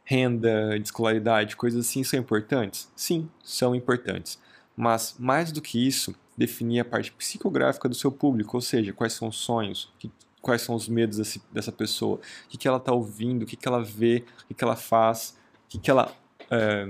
renda, 0.03 0.77
de 0.79 0.85
escolaridade, 0.85 1.55
coisas 1.55 1.85
assim 1.85 2.03
são 2.03 2.19
importantes? 2.19 2.91
Sim, 2.95 3.29
são 3.43 3.75
importantes. 3.75 4.39
Mas 4.75 5.15
mais 5.19 5.51
do 5.51 5.61
que 5.61 5.85
isso, 5.85 6.15
definir 6.39 6.79
a 6.79 6.85
parte 6.85 7.11
psicográfica 7.11 7.89
do 7.89 7.93
seu 7.93 8.09
público, 8.09 8.55
ou 8.55 8.61
seja, 8.61 8.93
quais 8.93 9.11
são 9.11 9.27
os 9.27 9.35
sonhos, 9.35 9.91
que, 9.99 10.09
quais 10.41 10.61
são 10.61 10.73
os 10.73 10.87
medos 10.87 11.37
dessa 11.51 11.69
pessoa, 11.69 12.15
o 12.15 12.47
que, 12.47 12.57
que 12.57 12.65
ela 12.65 12.77
está 12.77 12.93
ouvindo, 12.93 13.43
o 13.43 13.45
que, 13.45 13.57
que 13.57 13.67
ela 13.67 13.83
vê, 13.83 14.23
o 14.43 14.47
que, 14.47 14.53
que 14.53 14.63
ela 14.63 14.77
faz, 14.77 15.37
o 15.65 15.67
que, 15.67 15.77
que 15.77 15.91
ela 15.91 16.15
é, 16.49 16.87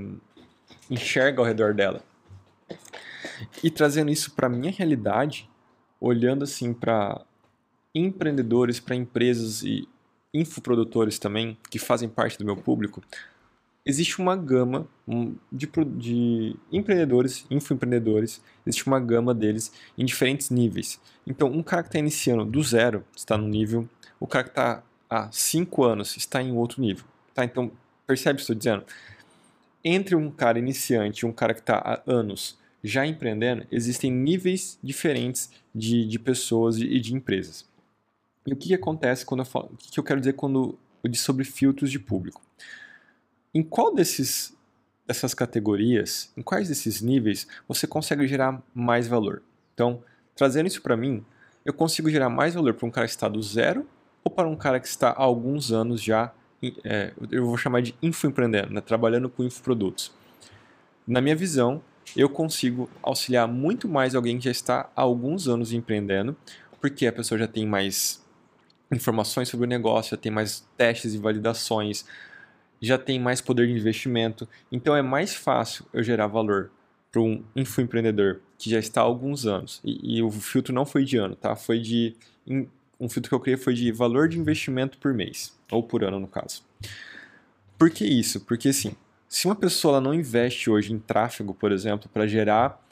enxerga 0.88 1.42
ao 1.42 1.48
redor 1.48 1.74
dela. 1.74 2.04
E 3.64 3.72
trazendo 3.72 4.12
isso 4.12 4.36
para 4.36 4.46
a 4.46 4.50
minha 4.50 4.72
realidade, 4.72 5.50
olhando 6.00 6.44
assim 6.44 6.72
para 6.72 7.20
empreendedores, 7.94 8.80
para 8.80 8.96
empresas 8.96 9.64
e 9.64 9.90
infoprodutores 10.32 11.18
também, 11.18 11.58
que 11.72 11.80
fazem 11.80 12.08
parte 12.08 12.38
do 12.38 12.46
meu 12.46 12.56
público, 12.56 13.02
existe 13.90 14.20
uma 14.20 14.36
gama 14.36 14.88
de, 15.52 15.68
de 15.98 16.56
empreendedores, 16.72 17.46
infoempreendedores, 17.50 18.42
existe 18.66 18.86
uma 18.86 19.00
gama 19.00 19.34
deles 19.34 19.72
em 19.98 20.06
diferentes 20.06 20.52
níveis. 20.52 21.00
Então, 21.26 21.50
um 21.52 21.64
cara 21.64 21.82
que 21.82 21.90
está 21.90 21.98
iniciando 21.98 22.46
do 22.46 22.62
zero 22.62 23.04
está 23.16 23.36
no 23.36 23.48
nível, 23.48 23.90
o 24.20 24.28
cara 24.28 24.44
que 24.44 24.52
está 24.52 24.84
há 25.10 25.30
cinco 25.32 25.84
anos 25.84 26.16
está 26.16 26.42
em 26.42 26.52
outro 26.52 26.82
nível. 26.82 27.04
Tá? 27.34 27.44
Então, 27.44 27.72
percebe 28.06 28.34
o 28.34 28.38
que 28.38 28.42
estou 28.42 28.56
dizendo? 28.56 28.84
Entre 29.84 30.16
um 30.16 30.30
cara 30.30 30.60
iniciante 30.60 31.26
e 31.26 31.28
um 31.28 31.32
cara 31.32 31.54
que 31.54 31.62
está 31.62 31.78
há 31.78 32.02
anos 32.06 32.58
já 32.84 33.06
empreendendo, 33.06 33.66
existem 33.72 34.12
níveis 34.12 34.78
diferentes 34.82 35.50
de, 35.74 36.06
de 36.06 36.20
pessoas 36.20 36.78
e 36.78 37.00
de 37.00 37.14
empresas. 37.14 37.68
E 38.46 38.54
o 38.54 38.56
que, 38.56 38.74
acontece 38.74 39.26
quando 39.26 39.42
eu 39.42 39.46
falo. 39.46 39.72
O 39.74 39.78
que, 39.78 40.00
eu 40.00 40.04
quero 40.04 40.20
dizer 40.20 40.34
quando 40.34 40.78
eu 41.04 41.14
sobre 41.16 41.44
filtros 41.44 41.92
de 41.92 42.00
público? 42.00 42.42
Em 43.54 43.64
qual 43.64 43.94
desses, 43.94 44.56
dessas 45.08 45.34
categorias, 45.34 46.32
em 46.38 46.42
quais 46.42 46.68
desses 46.68 47.02
níveis 47.02 47.48
você 47.68 47.88
consegue 47.88 48.28
gerar 48.28 48.62
mais 48.74 49.08
valor? 49.08 49.42
Então, 49.74 50.04
trazendo 50.36 50.68
isso 50.68 50.82
para 50.82 50.96
mim, 50.96 51.26
eu 51.66 51.74
consigo 51.74 52.10
gerar 52.10 52.30
mais 52.30 52.54
valor 52.54 52.74
para 52.74 52.88
um 52.88 52.92
cara 52.92 53.08
que 53.08 53.12
está 53.12 53.28
do 53.28 53.42
zero 53.42 53.88
ou 54.24 54.32
para 54.32 54.48
um 54.48 54.56
cara 54.56 54.80
que 54.80 54.88
está 54.88 55.10
há 55.10 55.24
alguns 55.24 55.72
anos 55.72 56.02
já, 56.02 56.32
é, 56.84 57.14
eu 57.32 57.46
vou 57.46 57.58
chamar 57.58 57.82
de 57.82 57.96
infoempreendendo, 58.02 58.74
né, 58.74 58.82
trabalhando 58.82 59.30
com 59.30 59.44
infoprodutos. 59.44 60.12
Na 61.08 61.22
minha 61.22 61.36
visão, 61.36 61.82
eu 62.16 62.30
consigo 62.30 62.90
auxiliar 63.02 63.48
muito 63.48 63.88
mais 63.88 64.14
alguém 64.14 64.38
que 64.38 64.46
já 64.46 64.52
está 64.52 64.90
há 64.96 65.02
alguns 65.02 65.48
anos 65.48 65.74
empreendendo, 65.74 66.36
porque 66.80 67.08
a 67.08 67.12
pessoa 67.12 67.38
já 67.38 67.48
tem 67.48 67.66
mais 67.66 68.24
informações 68.92 69.50
sobre 69.50 69.66
o 69.66 69.70
negócio, 69.70 70.12
já 70.12 70.18
tem 70.18 70.32
mais 70.32 70.66
testes 70.78 71.14
e 71.14 71.18
validações, 71.18 72.06
já 72.82 72.98
tem 72.98 73.20
mais 73.20 73.42
poder 73.42 73.68
de 73.68 73.74
investimento. 73.74 74.48
Então 74.72 74.96
é 74.96 75.02
mais 75.02 75.34
fácil 75.34 75.86
eu 75.94 76.04
gerar 76.04 76.28
valor 76.28 76.72
para 77.12 77.22
um 77.22 77.44
infoempreendedor 77.56 78.40
que 78.58 78.70
já 78.70 78.80
está 78.80 79.02
há 79.02 79.04
alguns 79.04 79.46
anos. 79.46 79.82
E, 79.84 80.18
e, 80.18 80.22
o 80.22 80.30
filtro 80.30 80.74
não 80.74 80.86
foi 80.86 81.04
de 81.04 81.18
ano, 81.18 81.36
tá? 81.36 81.56
Foi 81.56 81.80
de. 81.80 82.16
Um 83.00 83.08
filtro 83.08 83.30
que 83.30 83.36
eu 83.36 83.40
criei 83.40 83.58
foi 83.58 83.74
de 83.74 83.92
valor 83.92 84.28
de 84.28 84.38
investimento 84.38 84.98
por 84.98 85.14
mês, 85.14 85.58
ou 85.72 85.82
por 85.82 86.04
ano 86.04 86.20
no 86.20 86.28
caso. 86.28 86.64
Por 87.78 87.90
que 87.90 88.06
isso? 88.06 88.42
Porque 88.42 88.70
assim, 88.70 88.94
se 89.28 89.46
uma 89.46 89.56
pessoa 89.56 90.02
não 90.02 90.14
investe 90.14 90.70
hoje 90.70 90.92
em 90.92 91.00
tráfego, 91.00 91.54
por 91.54 91.72
exemplo, 91.72 92.10
para 92.12 92.28
gerar 92.28 92.84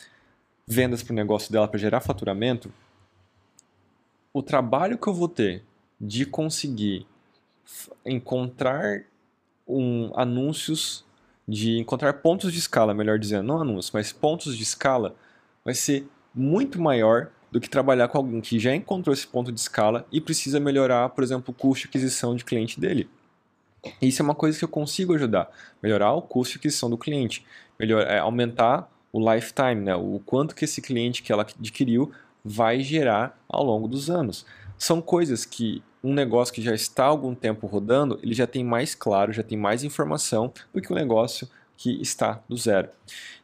vendas 0.66 1.04
para 1.04 1.12
o 1.12 1.16
negócio 1.16 1.52
dela, 1.52 1.68
para 1.68 1.80
gerar 1.80 2.00
faturamento, 2.00 2.72
o 4.32 4.42
trabalho 4.42 4.98
que 4.98 5.08
eu 5.08 5.14
vou 5.14 5.28
ter 5.28 5.64
de 6.00 6.26
conseguir 6.26 7.06
encontrar 8.06 9.04
um, 9.68 10.12
anúncios, 10.16 11.06
de 11.48 11.80
encontrar 11.80 12.14
pontos 12.14 12.52
de 12.52 12.60
escala, 12.60 12.94
melhor 12.94 13.18
dizendo, 13.18 13.44
não 13.44 13.62
anúncios, 13.62 13.92
mas 13.92 14.12
pontos 14.12 14.58
de 14.58 14.64
escala, 14.64 15.16
vai 15.64 15.74
ser 15.74 16.06
muito 16.36 16.80
maior 16.80 17.30
do 17.52 17.62
que 17.62 17.70
trabalhar 17.70 18.10
com 18.10 18.18
alguém 18.18 18.42
que 18.42 18.60
já 18.60 18.76
encontrou 18.76 19.14
esse 19.14 19.26
ponto 19.26 19.52
de 19.52 19.60
escala 19.60 20.06
e 20.12 20.20
precisa 20.20 20.60
melhorar, 20.60 21.10
por 21.10 21.24
exemplo, 21.24 21.52
o 21.52 21.54
custo 21.54 21.84
de 21.84 21.90
aquisição 21.90 22.36
de 22.36 22.44
cliente 22.44 22.80
dele. 22.80 23.10
Isso 24.02 24.22
é 24.22 24.26
uma 24.26 24.36
coisa 24.36 24.58
que 24.58 24.66
eu 24.66 24.70
consigo 24.70 25.14
ajudar, 25.14 25.50
melhorar 25.82 26.12
o 26.14 26.22
custo 26.22 26.54
de 26.54 26.60
aquisição 26.60 26.90
do 26.90 26.98
cliente, 26.98 27.46
melhor, 27.80 28.02
é, 28.02 28.20
aumentar 28.20 28.92
o 29.12 29.34
lifetime, 29.34 29.76
né, 29.76 29.96
o 29.96 30.22
quanto 30.26 30.54
que 30.54 30.66
esse 30.66 30.82
cliente 30.82 31.24
que 31.24 31.32
ela 31.32 31.44
adquiriu 31.44 32.12
vai 32.44 32.82
gerar 32.82 33.40
ao 33.48 33.64
longo 33.64 33.88
dos 33.88 34.10
anos. 34.10 34.46
São 34.78 35.02
coisas 35.02 35.46
que 35.46 35.82
um 36.08 36.14
negócio 36.14 36.54
que 36.54 36.62
já 36.62 36.74
está 36.74 37.04
há 37.04 37.08
algum 37.08 37.36
tempo 37.36 37.68
rodando, 37.68 38.18
ele 38.24 38.34
já 38.34 38.48
tem 38.48 38.64
mais 38.64 38.96
claro, 38.96 39.34
já 39.34 39.44
tem 39.44 39.58
mais 39.58 39.84
informação 39.84 40.54
do 40.74 40.82
que 40.82 40.92
um 40.92 40.96
negócio 40.96 41.50
que 41.76 42.02
está 42.02 42.42
do 42.48 42.56
zero. 42.56 42.90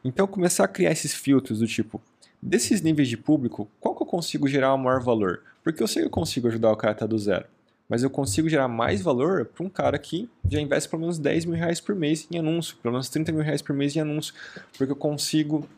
Então, 0.02 0.26
começar 0.26 0.64
a 0.64 0.68
criar 0.68 0.90
esses 0.90 1.12
filtros 1.14 1.58
do 1.58 1.66
tipo, 1.66 2.00
desses 2.40 2.80
níveis 2.80 3.08
de 3.08 3.18
público, 3.18 3.68
qual 3.78 3.94
que 3.94 4.02
eu 4.02 4.06
consigo 4.06 4.48
gerar 4.48 4.72
o 4.72 4.78
maior 4.78 5.02
valor? 5.02 5.42
Porque 5.62 5.82
eu 5.82 5.86
sei 5.86 6.02
que 6.02 6.06
eu 6.06 6.10
consigo 6.10 6.48
ajudar 6.48 6.72
o 6.72 6.76
cara 6.76 6.92
a 6.92 6.94
estar 6.94 7.06
do 7.06 7.18
zero, 7.18 7.44
mas 7.86 8.02
eu 8.02 8.08
consigo 8.08 8.48
gerar 8.48 8.66
mais 8.66 9.02
valor 9.02 9.44
para 9.44 9.64
um 9.64 9.68
cara 9.68 9.98
que 9.98 10.28
já 10.50 10.58
investe 10.58 10.88
pelo 10.88 11.00
menos 11.00 11.18
10 11.18 11.44
mil 11.44 11.56
reais 11.56 11.80
por 11.80 11.94
mês 11.94 12.26
em 12.30 12.38
anúncio, 12.38 12.76
pelo 12.82 12.92
menos 12.92 13.10
30 13.10 13.30
mil 13.30 13.42
reais 13.42 13.60
por 13.60 13.76
mês 13.76 13.94
em 13.94 14.00
anúncio, 14.00 14.32
porque 14.76 14.90
eu 14.90 14.96
consigo 14.96 15.68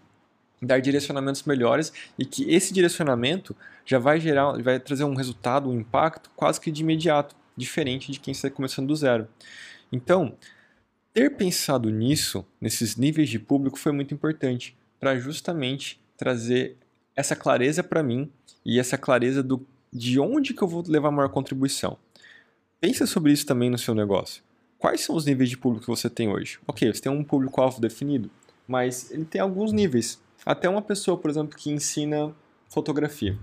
dar 0.60 0.80
direcionamentos 0.80 1.42
melhores 1.44 1.92
e 2.18 2.24
que 2.24 2.50
esse 2.50 2.72
direcionamento 2.72 3.54
já 3.84 3.98
vai 3.98 4.18
gerar, 4.20 4.52
vai 4.62 4.80
trazer 4.80 5.04
um 5.04 5.14
resultado, 5.14 5.68
um 5.68 5.78
impacto 5.78 6.30
quase 6.34 6.60
que 6.60 6.70
de 6.70 6.82
imediato, 6.82 7.36
diferente 7.56 8.12
de 8.12 8.20
quem 8.20 8.32
está 8.32 8.50
começando 8.50 8.88
do 8.88 8.96
zero. 8.96 9.28
Então, 9.92 10.36
ter 11.12 11.36
pensado 11.36 11.90
nisso, 11.90 12.44
nesses 12.60 12.96
níveis 12.96 13.28
de 13.28 13.38
público, 13.38 13.78
foi 13.78 13.92
muito 13.92 14.12
importante 14.12 14.76
para 14.98 15.18
justamente 15.18 16.00
trazer 16.16 16.76
essa 17.14 17.34
clareza 17.34 17.82
para 17.82 18.02
mim 18.02 18.30
e 18.64 18.78
essa 18.78 18.98
clareza 18.98 19.42
do, 19.42 19.66
de 19.92 20.18
onde 20.20 20.52
que 20.52 20.62
eu 20.62 20.68
vou 20.68 20.84
levar 20.86 21.10
maior 21.10 21.28
contribuição. 21.28 21.96
Pensa 22.80 23.06
sobre 23.06 23.32
isso 23.32 23.46
também 23.46 23.70
no 23.70 23.78
seu 23.78 23.94
negócio. 23.94 24.42
Quais 24.78 25.00
são 25.00 25.16
os 25.16 25.24
níveis 25.24 25.48
de 25.48 25.56
público 25.56 25.86
que 25.86 25.90
você 25.90 26.10
tem 26.10 26.28
hoje? 26.28 26.58
Ok, 26.66 26.92
você 26.92 27.00
tem 27.00 27.10
um 27.10 27.24
público-alvo 27.24 27.80
definido, 27.80 28.30
mas 28.68 29.10
ele 29.10 29.24
tem 29.24 29.40
alguns 29.40 29.72
níveis. 29.72 30.20
Até 30.46 30.68
uma 30.68 30.80
pessoa, 30.80 31.18
por 31.18 31.28
exemplo, 31.28 31.58
que 31.58 31.72
ensina 31.72 32.32
fotografia. 32.68 33.36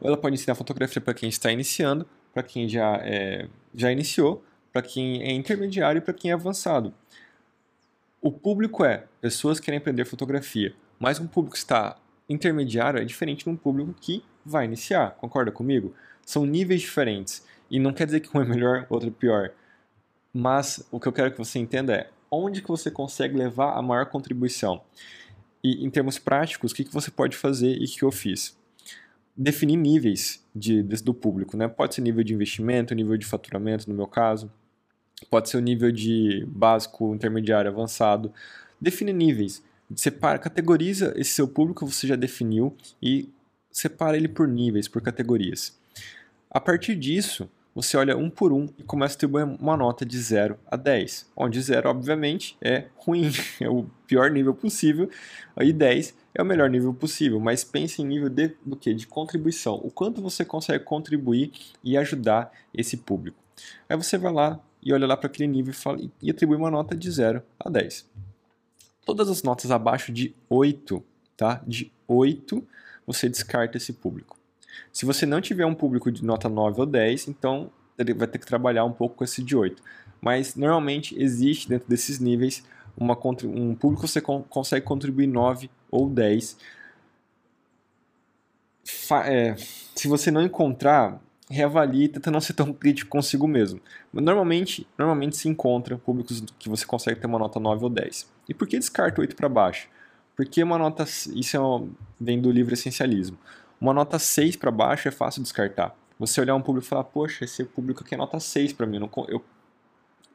Ela 0.00 0.16
pode 0.16 0.36
ensinar 0.36 0.54
fotografia 0.54 1.02
para 1.02 1.12
quem 1.12 1.28
está 1.28 1.50
iniciando, 1.50 2.06
para 2.32 2.44
quem 2.44 2.68
já, 2.68 2.98
é, 3.02 3.48
já 3.74 3.90
iniciou, 3.90 4.44
para 4.72 4.82
quem 4.82 5.20
é 5.20 5.32
intermediário 5.32 5.98
e 5.98 6.00
para 6.00 6.14
quem 6.14 6.30
é 6.30 6.34
avançado. 6.34 6.94
O 8.22 8.30
público 8.30 8.84
é 8.84 9.06
pessoas 9.20 9.58
que 9.58 9.64
querem 9.64 9.78
aprender 9.78 10.04
fotografia, 10.04 10.72
mas 10.96 11.18
um 11.18 11.26
público 11.26 11.54
que 11.54 11.58
está 11.58 11.96
intermediário 12.28 13.00
é 13.00 13.04
diferente 13.04 13.42
de 13.42 13.50
um 13.50 13.56
público 13.56 13.92
que 14.00 14.24
vai 14.44 14.64
iniciar, 14.64 15.16
concorda 15.16 15.50
comigo? 15.50 15.92
São 16.24 16.46
níveis 16.46 16.82
diferentes 16.82 17.44
e 17.68 17.80
não 17.80 17.92
quer 17.92 18.06
dizer 18.06 18.20
que 18.20 18.36
um 18.36 18.40
é 18.40 18.44
melhor, 18.44 18.86
outro 18.88 19.08
é 19.08 19.12
pior. 19.12 19.50
Mas 20.32 20.86
o 20.92 21.00
que 21.00 21.08
eu 21.08 21.12
quero 21.12 21.32
que 21.32 21.38
você 21.38 21.58
entenda 21.58 21.94
é 21.94 22.10
onde 22.30 22.62
que 22.62 22.68
você 22.68 22.92
consegue 22.92 23.36
levar 23.36 23.76
a 23.76 23.82
maior 23.82 24.06
contribuição. 24.06 24.82
E 25.62 25.84
em 25.84 25.90
termos 25.90 26.18
práticos, 26.18 26.72
o 26.72 26.74
que, 26.74 26.84
que 26.84 26.92
você 26.92 27.10
pode 27.10 27.36
fazer 27.36 27.76
e 27.76 27.84
o 27.84 27.88
que 27.88 28.02
eu 28.02 28.12
fiz? 28.12 28.56
Definir 29.36 29.76
níveis 29.76 30.44
de, 30.54 30.82
de, 30.82 31.02
do 31.02 31.14
público, 31.14 31.56
né? 31.56 31.68
Pode 31.68 31.94
ser 31.94 32.00
nível 32.00 32.24
de 32.24 32.34
investimento, 32.34 32.94
nível 32.94 33.16
de 33.16 33.26
faturamento, 33.26 33.88
no 33.88 33.94
meu 33.94 34.06
caso. 34.06 34.50
Pode 35.30 35.48
ser 35.48 35.56
o 35.56 35.60
nível 35.60 35.90
de 35.90 36.44
básico, 36.48 37.14
intermediário, 37.14 37.70
avançado. 37.70 38.32
Define 38.80 39.12
níveis. 39.12 39.62
Separa, 39.94 40.38
categoriza 40.38 41.12
esse 41.16 41.30
seu 41.30 41.48
público 41.48 41.84
que 41.86 41.92
você 41.92 42.06
já 42.06 42.16
definiu 42.16 42.76
e 43.02 43.28
separa 43.70 44.16
ele 44.16 44.28
por 44.28 44.46
níveis, 44.46 44.86
por 44.86 45.00
categorias. 45.00 45.76
A 46.50 46.60
partir 46.60 46.94
disso, 46.94 47.48
você 47.80 47.96
olha 47.96 48.16
um 48.16 48.28
por 48.28 48.52
um 48.52 48.66
e 48.76 48.82
começa 48.82 49.12
a 49.12 49.14
distribuir 49.14 49.44
uma 49.44 49.76
nota 49.76 50.04
de 50.04 50.18
0 50.18 50.58
a 50.66 50.74
10, 50.74 51.30
onde 51.36 51.62
0, 51.62 51.88
obviamente, 51.88 52.56
é 52.60 52.86
ruim, 52.96 53.30
é 53.62 53.68
o 53.68 53.86
pior 54.04 54.32
nível 54.32 54.52
possível, 54.52 55.08
e 55.60 55.72
10 55.72 56.12
é 56.34 56.42
o 56.42 56.44
melhor 56.44 56.68
nível 56.68 56.92
possível, 56.92 57.38
mas 57.38 57.62
pense 57.62 58.02
em 58.02 58.04
nível 58.04 58.28
de, 58.28 58.56
do 58.66 58.74
que? 58.74 58.92
De 58.92 59.06
contribuição, 59.06 59.76
o 59.76 59.92
quanto 59.92 60.20
você 60.20 60.44
consegue 60.44 60.82
contribuir 60.82 61.52
e 61.84 61.96
ajudar 61.96 62.50
esse 62.74 62.96
público. 62.96 63.38
Aí 63.88 63.96
você 63.96 64.18
vai 64.18 64.32
lá 64.32 64.58
e 64.82 64.92
olha 64.92 65.06
lá 65.06 65.16
para 65.16 65.28
aquele 65.28 65.46
nível 65.46 65.70
e, 65.70 65.76
fala, 65.76 66.00
e 66.20 66.30
atribui 66.32 66.56
uma 66.56 66.72
nota 66.72 66.96
de 66.96 67.08
0 67.08 67.40
a 67.60 67.70
10. 67.70 68.10
Todas 69.06 69.30
as 69.30 69.44
notas 69.44 69.70
abaixo 69.70 70.10
de 70.10 70.34
8, 70.50 71.00
tá? 71.36 71.62
De 71.64 71.92
8, 72.08 72.66
você 73.06 73.28
descarta 73.28 73.76
esse 73.76 73.92
público. 73.92 74.37
Se 74.92 75.04
você 75.04 75.24
não 75.26 75.40
tiver 75.40 75.66
um 75.66 75.74
público 75.74 76.10
de 76.10 76.24
nota 76.24 76.48
9 76.48 76.80
ou 76.80 76.86
10, 76.86 77.28
então 77.28 77.70
ele 77.98 78.14
vai 78.14 78.28
ter 78.28 78.38
que 78.38 78.46
trabalhar 78.46 78.84
um 78.84 78.92
pouco 78.92 79.16
com 79.16 79.24
esse 79.24 79.42
de 79.42 79.56
8. 79.56 79.82
Mas 80.20 80.54
normalmente 80.54 81.20
existe 81.20 81.68
dentro 81.68 81.88
desses 81.88 82.18
níveis 82.18 82.62
uma, 82.96 83.16
um 83.44 83.74
público 83.74 84.02
que 84.02 84.08
você 84.08 84.20
consegue 84.20 84.84
contribuir 84.84 85.26
9 85.26 85.70
ou 85.90 86.08
10. 86.08 86.56
Fa 88.84 89.26
é, 89.26 89.54
se 89.94 90.08
você 90.08 90.30
não 90.30 90.42
encontrar, 90.42 91.20
reavalie 91.50 92.08
tenta 92.08 92.30
não 92.30 92.40
ser 92.40 92.54
tão 92.54 92.72
crítico 92.72 93.10
consigo 93.10 93.46
mesmo. 93.46 93.80
Mas 94.12 94.24
normalmente, 94.24 94.86
normalmente 94.96 95.36
se 95.36 95.48
encontra 95.48 95.96
públicos 95.96 96.42
que 96.58 96.68
você 96.68 96.84
consegue 96.84 97.20
ter 97.20 97.26
uma 97.26 97.38
nota 97.38 97.60
9 97.60 97.84
ou 97.84 97.90
10. 97.90 98.28
E 98.48 98.54
por 98.54 98.66
que 98.66 98.78
descarta 98.78 99.20
8 99.20 99.36
para 99.36 99.48
baixo? 99.48 99.88
Porque 100.36 100.62
uma 100.62 100.78
nota. 100.78 101.02
Isso 101.02 101.56
é 101.56 101.60
uma, 101.60 101.88
vem 102.20 102.40
do 102.40 102.50
livro 102.50 102.72
Essencialismo. 102.72 103.36
Uma 103.80 103.92
nota 103.92 104.18
6 104.18 104.56
para 104.56 104.70
baixo 104.70 105.08
é 105.08 105.10
fácil 105.10 105.42
descartar. 105.42 105.94
Você 106.18 106.40
olhar 106.40 106.54
um 106.54 106.62
público 106.62 106.86
e 106.86 106.88
falar, 106.88 107.04
poxa, 107.04 107.44
esse 107.44 107.64
público 107.64 108.02
aqui 108.02 108.14
é 108.14 108.18
nota 108.18 108.40
6 108.40 108.72
para 108.72 108.86
mim, 108.86 108.98
eu 109.28 109.44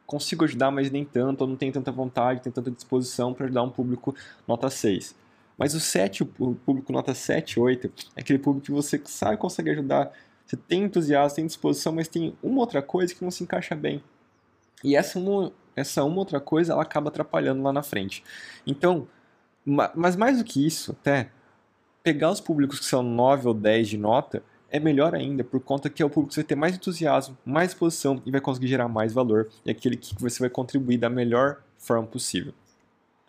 consigo 0.05 0.45
ajudar, 0.45 0.71
mas 0.71 0.89
nem 0.89 1.03
tanto, 1.03 1.43
eu 1.43 1.47
não 1.47 1.55
tenho 1.55 1.73
tanta 1.73 1.91
vontade, 1.91 2.41
tenho 2.41 2.53
tanta 2.53 2.71
disposição 2.71 3.33
para 3.33 3.45
ajudar 3.45 3.63
um 3.63 3.69
público 3.69 4.15
nota 4.47 4.69
6. 4.69 5.15
Mas 5.57 5.73
o 5.75 5.79
7, 5.79 6.23
o 6.23 6.55
público 6.55 6.91
nota 6.93 7.13
7, 7.13 7.59
8, 7.59 7.91
é 8.15 8.21
aquele 8.21 8.39
público 8.39 8.65
que 8.65 8.71
você 8.71 9.01
sabe 9.05 9.37
consegue 9.37 9.71
ajudar, 9.71 10.11
você 10.45 10.57
tem 10.57 10.83
entusiasmo, 10.83 11.35
tem 11.35 11.45
disposição, 11.45 11.93
mas 11.93 12.07
tem 12.07 12.35
uma 12.41 12.59
outra 12.59 12.81
coisa 12.81 13.13
que 13.13 13.23
não 13.23 13.31
se 13.31 13.43
encaixa 13.43 13.75
bem. 13.75 14.03
E 14.83 14.95
essa 14.95 15.17
uma, 15.19 15.51
essa 15.75 16.03
uma 16.03 16.17
outra 16.17 16.39
coisa 16.39 16.73
ela 16.73 16.81
acaba 16.81 17.09
atrapalhando 17.09 17.61
lá 17.63 17.71
na 17.71 17.83
frente. 17.83 18.23
Então, 18.67 19.07
mas 19.65 20.15
mais 20.15 20.37
do 20.37 20.43
que 20.43 20.65
isso, 20.65 20.91
até 20.91 21.29
pegar 22.03 22.29
os 22.29 22.41
públicos 22.41 22.79
que 22.79 22.85
são 22.85 23.01
9 23.01 23.47
ou 23.47 23.53
10 23.53 23.87
de 23.87 23.97
nota 23.97 24.43
é 24.69 24.79
melhor 24.79 25.15
ainda, 25.15 25.43
por 25.43 25.61
conta 25.61 25.89
que 25.89 26.01
é 26.03 26.05
o 26.05 26.09
público 26.09 26.31
que 26.31 26.35
vai 26.35 26.43
ter 26.43 26.55
mais 26.55 26.75
entusiasmo, 26.75 27.37
mais 27.45 27.71
exposição 27.71 28.21
e 28.25 28.31
vai 28.31 28.41
conseguir 28.41 28.67
gerar 28.67 28.87
mais 28.87 29.13
valor, 29.13 29.47
e 29.63 29.69
aquele 29.71 29.95
que 29.95 30.13
você 30.19 30.39
vai 30.39 30.49
contribuir 30.49 30.97
da 30.97 31.09
melhor 31.09 31.61
forma 31.77 32.07
possível. 32.07 32.53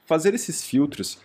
Fazer 0.06 0.34
esses 0.34 0.64
filtros 0.64 1.18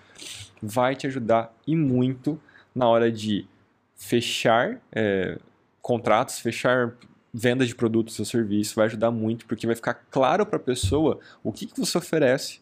vai 0.61 0.95
te 0.95 1.07
ajudar 1.07 1.53
e 1.65 1.75
muito 1.75 2.39
na 2.75 2.87
hora 2.87 3.09
de 3.09 3.47
fechar 3.95 4.81
é, 4.91 5.37
contratos, 5.81 6.39
fechar 6.39 6.93
vendas 7.33 7.67
de 7.67 7.75
produtos 7.75 8.19
ou 8.19 8.25
serviços, 8.25 8.75
vai 8.75 8.87
ajudar 8.87 9.11
muito, 9.11 9.45
porque 9.45 9.65
vai 9.65 9.75
ficar 9.75 9.93
claro 9.93 10.45
para 10.45 10.57
a 10.57 10.61
pessoa 10.61 11.19
o 11.43 11.51
que, 11.51 11.65
que 11.65 11.79
você 11.79 11.97
oferece, 11.97 12.59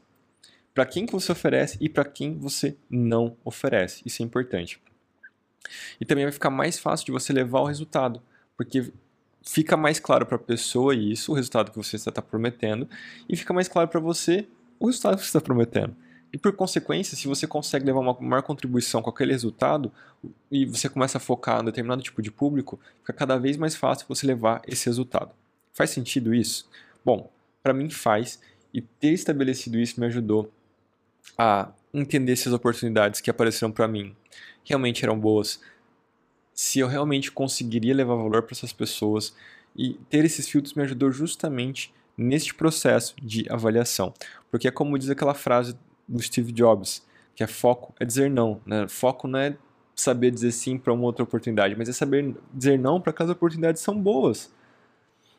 para 0.78 0.86
quem 0.86 1.08
que 1.08 1.12
você 1.12 1.32
oferece 1.32 1.76
e 1.82 1.90
para 1.90 2.06
quem 2.06 2.38
você 2.38 2.78
não 2.88 3.36
oferece. 3.44 4.04
Isso 4.06 4.22
é 4.22 4.26
importante. 4.26 4.80
E 6.00 6.06
também 6.06 6.24
vai 6.24 6.32
ficar 6.32 6.52
mais 6.52 6.78
fácil 6.78 7.08
de 7.08 7.12
você 7.12 7.34
levar 7.34 7.62
o 7.62 7.66
resultado, 7.66 8.22
porque 8.56 8.94
fica 9.42 9.76
mais 9.76 10.00
claro 10.00 10.24
para 10.28 10.36
a 10.36 10.40
pessoa 10.40 10.94
isso, 10.94 11.32
o 11.32 11.36
resultado 11.36 11.72
que 11.72 11.78
você 11.78 11.96
está 11.96 12.22
prometendo, 12.22 12.88
e 13.28 13.36
fica 13.36 13.56
mais 13.56 13.68
claro 13.68 13.88
para 13.88 14.00
você 14.00 14.48
o 14.80 14.86
resultado 14.86 15.16
que 15.16 15.24
você 15.24 15.30
está 15.30 15.42
prometendo. 15.42 15.96
E 16.32 16.38
por 16.38 16.56
consequência, 16.56 17.18
se 17.18 17.28
você 17.28 17.48
consegue 17.48 17.84
levar 17.84 18.02
uma 18.02 18.16
maior 18.22 18.44
contribuição 18.44 19.02
com 19.02 19.10
aquele 19.10 19.32
resultado 19.32 19.92
e 20.52 20.64
você 20.64 20.88
começa 20.88 21.18
a 21.18 21.20
focar 21.20 21.60
em 21.64 21.66
determinado 21.66 22.04
tipo 22.04 22.22
de 22.22 22.30
público, 22.30 22.80
fica 23.00 23.14
cada 23.14 23.36
vez 23.40 23.58
mais 23.58 23.76
fácil 23.76 24.06
você 24.08 24.28
levar 24.28 24.62
esse 24.68 24.86
resultado. 24.86 25.32
Faz 25.74 25.90
sentido 25.90 26.36
isso? 26.36 26.70
Bom, 27.04 27.32
para 27.64 27.74
mim 27.74 27.90
faz, 27.90 28.40
e 28.72 28.82
ter 28.82 29.14
estabelecido 29.14 29.80
isso 29.80 30.00
me 30.00 30.06
ajudou 30.06 30.54
a 31.38 31.72
entender 31.94 32.36
se 32.36 32.48
as 32.48 32.54
oportunidades 32.54 33.22
que 33.22 33.30
apareceram 33.30 33.72
para 33.72 33.88
mim 33.88 34.16
realmente 34.64 35.04
eram 35.04 35.18
boas, 35.18 35.62
se 36.54 36.80
eu 36.80 36.88
realmente 36.88 37.32
conseguiria 37.32 37.96
levar 37.96 38.16
valor 38.16 38.44
para 38.44 38.54
essas 38.54 38.74
pessoas 38.74 39.34
e 39.76 39.94
ter 40.10 40.26
esses 40.26 40.50
filtros 40.50 40.74
me 40.74 40.84
ajudou 40.84 41.12
justamente 41.12 41.94
neste 42.18 42.54
processo 42.54 43.16
de 43.22 43.46
avaliação, 43.50 44.14
porque 44.50 44.68
é 44.68 44.72
como 44.72 44.98
diz 44.98 45.10
aquela 45.10 45.36
frase 45.36 45.78
do 46.08 46.22
Steve 46.22 46.52
Jobs, 46.52 47.06
que 47.36 47.44
é 47.44 47.48
foco 47.48 47.94
é 48.00 48.06
dizer 48.06 48.30
não, 48.30 48.60
né? 48.66 48.88
Foco 48.88 49.28
não 49.28 49.38
é 49.38 49.56
saber 49.96 50.32
dizer 50.32 50.52
sim 50.52 50.78
para 50.78 50.94
uma 50.94 51.04
outra 51.04 51.24
oportunidade, 51.24 51.76
mas 51.78 51.88
é 51.90 51.94
saber 51.94 52.36
dizer 52.54 52.80
não 52.80 53.00
para 53.00 53.12
aquelas 53.12 53.32
oportunidades 53.32 53.82
são 53.82 54.00
boas. 54.00 54.52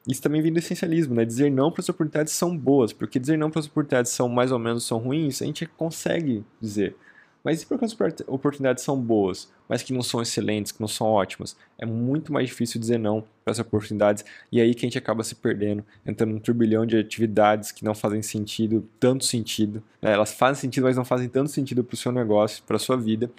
Isso 0.08 0.22
também 0.22 0.40
vem 0.40 0.50
do 0.50 0.58
essencialismo, 0.58 1.14
né? 1.14 1.22
Dizer 1.22 1.50
não 1.50 1.70
para 1.70 1.82
as 1.82 1.88
oportunidades 1.90 2.32
são 2.32 2.56
boas, 2.56 2.94
porque 2.94 3.18
dizer 3.18 3.36
não 3.36 3.50
para 3.50 3.60
as 3.60 3.66
oportunidades 3.66 4.10
são 4.10 4.26
mais 4.26 4.50
ou 4.50 4.58
menos 4.58 4.84
são 4.84 4.96
ruins, 4.96 5.42
a 5.42 5.44
gente 5.44 5.66
consegue 5.66 6.42
dizer. 6.58 6.96
Mas 7.44 7.62
e 7.62 7.66
porque 7.66 7.84
as 7.84 7.96
oportunidades 8.26 8.82
são 8.82 9.00
boas, 9.00 9.52
mas 9.68 9.82
que 9.82 9.92
não 9.92 10.02
são 10.02 10.20
excelentes, 10.20 10.72
que 10.72 10.80
não 10.80 10.88
são 10.88 11.06
ótimas? 11.06 11.56
É 11.78 11.86
muito 11.86 12.32
mais 12.32 12.48
difícil 12.48 12.80
dizer 12.80 12.98
não 12.98 13.20
para 13.44 13.52
essas 13.52 13.64
oportunidades 13.64 14.24
e 14.50 14.60
é 14.60 14.62
aí 14.62 14.74
que 14.74 14.84
a 14.84 14.88
gente 14.88 14.98
acaba 14.98 15.22
se 15.22 15.34
perdendo, 15.34 15.84
entrando 16.06 16.32
num 16.32 16.40
turbilhão 16.40 16.86
de 16.86 16.96
atividades 16.96 17.70
que 17.70 17.84
não 17.84 17.94
fazem 17.94 18.22
sentido, 18.22 18.88
tanto 18.98 19.24
sentido. 19.24 19.82
Né? 20.00 20.12
Elas 20.12 20.32
fazem 20.32 20.62
sentido, 20.62 20.84
mas 20.84 20.96
não 20.96 21.04
fazem 21.04 21.28
tanto 21.28 21.50
sentido 21.50 21.84
para 21.84 21.94
o 21.94 21.98
seu 21.98 22.10
negócio, 22.10 22.62
para 22.64 22.76
a 22.76 22.80
sua 22.80 22.96
vida. 22.96 23.30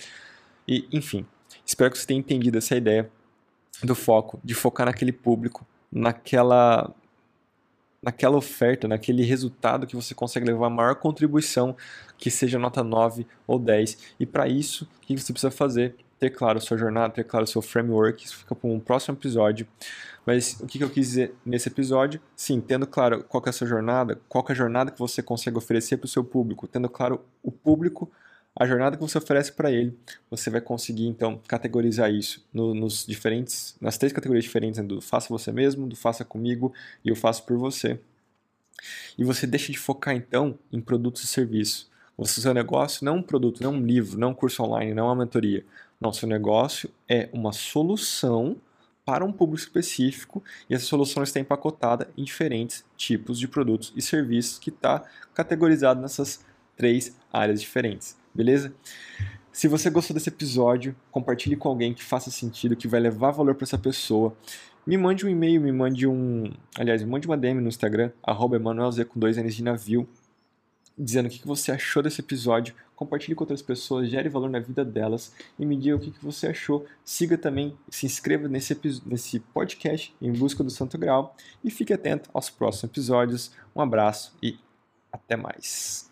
E, 0.68 0.88
enfim, 0.92 1.26
espero 1.66 1.92
que 1.92 1.98
você 1.98 2.06
tenha 2.06 2.20
entendido 2.20 2.58
essa 2.60 2.76
ideia 2.76 3.10
do 3.84 3.96
foco, 3.96 4.40
de 4.44 4.54
focar 4.54 4.86
naquele 4.86 5.12
público, 5.12 5.66
naquela 5.92 6.94
naquela 8.02 8.38
oferta, 8.38 8.88
naquele 8.88 9.24
resultado 9.24 9.86
que 9.86 9.96
você 9.96 10.16
consegue 10.16 10.46
levar 10.46 10.68
a 10.68 10.70
maior 10.70 10.96
contribuição, 10.96 11.76
que 12.18 12.32
seja 12.32 12.58
nota 12.58 12.84
9 12.84 13.28
ou 13.46 13.60
10. 13.60 14.16
E 14.20 14.26
para 14.26 14.48
isso, 14.48 14.88
o 14.98 15.02
que 15.02 15.18
você 15.18 15.34
precisa 15.34 15.52
fazer? 15.52 15.96
Ter 16.18 16.30
claro 16.30 16.58
a 16.58 16.62
sua 16.62 16.78
jornada, 16.78 17.14
ter 17.14 17.24
claro 17.24 17.44
o 17.44 17.48
seu 17.48 17.62
framework, 17.62 18.26
isso 18.26 18.38
fica 18.38 18.56
para 18.56 18.70
um 18.70 18.80
próximo 18.80 19.18
episódio. 19.18 19.68
Mas 20.26 20.60
o 20.60 20.68
que 20.68 20.82
eu 20.82 20.90
quis 20.90 21.08
dizer 21.08 21.34
nesse 21.46 21.70
episódio? 21.70 22.22
Sim, 22.36 22.62
tendo 22.62 22.86
claro 22.86 23.24
qual 23.24 23.44
é 23.46 23.50
a 23.50 23.54
sua 23.54 23.68
jornada, 23.68 24.20
qual 24.28 24.46
é 24.48 24.52
a 24.52 24.56
jornada 24.56 24.92
que 24.92 25.00
você 25.00 25.22
consegue 25.22 25.58
oferecer 25.58 25.98
para 25.98 26.06
o 26.06 26.10
seu 26.10 26.24
público, 26.24 26.68
tendo 26.68 26.90
claro 26.90 27.22
o 27.42 27.52
público, 27.52 28.10
a 28.56 28.66
jornada 28.66 28.98
que 28.98 29.02
você 29.02 29.18
oferece 29.18 29.52
para 29.52 29.72
ele, 29.72 29.98
você 30.30 30.50
vai 30.50 30.62
conseguir 30.62 31.08
então 31.08 31.42
categorizar 31.48 32.12
isso 32.12 32.46
no, 32.54 32.74
nos 32.74 33.06
diferentes, 33.06 33.76
nas 33.80 33.98
três 33.98 34.12
categorias 34.12 34.44
diferentes, 34.44 34.80
né, 34.80 34.86
do 34.86 35.02
faça 35.02 35.30
você 35.30 35.52
mesmo, 35.52 35.88
do 35.88 35.96
faça 35.96 36.26
comigo 36.26 36.74
e 37.04 37.10
eu 37.10 37.16
faço 37.16 37.44
por 37.46 37.58
você. 37.58 38.00
E 39.18 39.24
você 39.24 39.46
deixa 39.46 39.72
de 39.72 39.78
focar 39.78 40.16
então 40.16 40.58
em 40.72 40.82
produtos 40.82 41.24
e 41.24 41.28
serviços. 41.28 41.90
O 42.18 42.26
seu 42.26 42.54
negócio 42.54 43.06
não 43.06 43.14
é 43.14 43.16
um 43.18 43.24
produto, 43.24 43.62
não 43.64 43.74
é 43.74 43.76
um 43.76 43.86
livro, 43.86 44.20
não 44.20 44.30
é 44.30 44.32
um 44.32 44.36
curso 44.36 44.62
online, 44.64 44.94
não 44.94 45.06
é 45.06 45.08
uma 45.08 45.24
mentoria. 45.24 45.66
Não, 46.00 46.12
seu 46.12 46.28
negócio 46.28 46.90
é 47.08 47.30
uma 47.32 47.54
solução 47.54 48.58
para 49.06 49.26
um 49.26 49.32
público 49.32 49.64
específico 49.64 50.44
e 50.70 50.76
essa 50.76 50.86
solução 50.86 51.24
está 51.24 51.40
empacotada 51.40 52.10
em 52.18 52.24
diferentes 52.24 52.86
tipos 52.96 53.40
de 53.40 53.48
produtos 53.48 53.92
e 53.96 54.02
serviços 54.02 54.60
que 54.60 54.70
está 54.70 55.04
categorizado 55.34 56.00
nessas 56.00 56.46
três 56.80 57.16
áreas 57.32 57.60
diferentes 57.62 58.20
beleza? 58.34 58.74
Se 59.52 59.68
você 59.68 59.90
gostou 59.90 60.14
desse 60.14 60.30
episódio, 60.30 60.96
compartilhe 61.12 61.56
com 61.56 61.68
alguém 61.68 61.94
que 61.94 62.04
faça 62.04 62.32
sentido, 62.32 62.76
que 62.76 62.88
vai 62.88 63.00
levar 63.00 63.32
valor 63.32 63.56
para 63.56 63.66
essa 63.66 63.78
pessoa. 63.78 64.36
Me 64.88 64.96
mande 64.98 65.26
um 65.26 65.30
e-mail, 65.30 65.60
me 65.60 65.72
mande 65.72 66.08
um. 66.08 66.52
Aliás, 66.78 67.04
me 67.04 67.10
mande 67.10 67.28
uma 67.28 67.38
DM 67.38 67.60
no 67.60 67.68
Instagram, 67.68 68.12
EmanuelZ 68.26 69.04
com 69.04 69.20
dois 69.20 69.38
N's 69.38 69.56
de 69.56 69.64
navio, 69.64 70.08
dizendo 70.98 71.26
o 71.26 71.30
que 71.30 71.46
você 71.46 71.72
achou 71.72 72.02
desse 72.02 72.22
episódio. 72.22 72.74
Compartilhe 72.96 73.36
com 73.36 73.44
outras 73.44 73.62
pessoas, 73.62 74.10
gere 74.10 74.30
valor 74.30 74.50
na 74.50 74.60
vida 74.60 74.84
delas 74.84 75.34
e 75.58 75.66
me 75.66 75.76
diga 75.76 75.96
o 75.96 76.00
que 76.00 76.14
você 76.22 76.48
achou. 76.48 76.86
Siga 77.04 77.38
também, 77.38 77.78
se 77.90 78.06
inscreva 78.06 78.48
nesse, 78.48 78.78
nesse 79.06 79.40
podcast 79.40 80.16
em 80.22 80.32
busca 80.32 80.64
do 80.64 80.70
Santo 80.70 80.98
Grau 80.98 81.36
e 81.64 81.72
fique 81.72 81.94
atento 81.94 82.30
aos 82.34 82.50
próximos 82.50 82.86
episódios. 82.86 83.52
Um 83.76 83.82
abraço 83.82 84.36
e 84.42 84.58
até 85.12 85.36
mais. 85.36 86.09